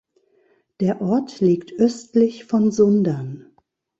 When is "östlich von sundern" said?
1.73-3.55